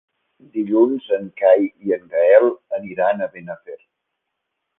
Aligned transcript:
Dilluns 0.53 1.09
en 1.17 1.27
Cai 1.41 1.61
i 1.89 1.93
en 1.99 2.09
Gaël 2.15 2.49
aniran 2.79 3.23
a 3.23 3.29
Benafer. 3.37 3.79